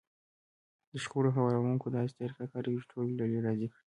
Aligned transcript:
د 0.91 0.93
شخړو 1.03 1.35
هواروونکی 1.37 1.87
داسې 1.95 2.13
طريقه 2.19 2.43
کاروي 2.53 2.79
چې 2.83 2.89
ټولې 2.91 3.13
ډلې 3.19 3.39
راضي 3.45 3.67
کړي. 3.71 3.81